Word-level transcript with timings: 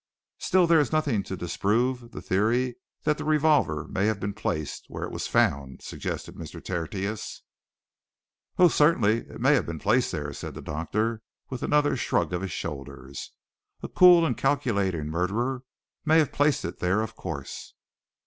"Still, 0.39 0.65
there 0.65 0.79
is 0.79 0.91
nothing 0.91 1.21
to 1.21 1.37
disprove 1.37 2.09
the 2.09 2.23
theory 2.23 2.75
that 3.03 3.19
the 3.19 3.23
revolver 3.23 3.87
may 3.87 4.07
have 4.07 4.19
been 4.19 4.33
placed 4.33 4.85
where 4.87 5.03
it 5.03 5.11
was 5.11 5.27
found?" 5.27 5.83
suggested 5.83 6.33
Mr. 6.33 6.59
Tertius. 6.59 7.43
"Oh, 8.57 8.67
certainly 8.67 9.17
it 9.27 9.39
may 9.39 9.53
have 9.53 9.67
been 9.67 9.77
placed 9.77 10.11
there!" 10.11 10.33
said 10.33 10.55
the 10.55 10.61
doctor, 10.63 11.21
with 11.51 11.61
another 11.61 11.95
shrug 11.95 12.33
of 12.33 12.41
the 12.41 12.47
shoulders. 12.47 13.33
"A 13.83 13.87
cool 13.87 14.25
and 14.25 14.35
calculating 14.35 15.05
murderer 15.05 15.61
may 16.03 16.17
have 16.17 16.31
placed 16.31 16.65
it 16.65 16.79
there, 16.79 17.01
of 17.03 17.15
course." 17.15 17.75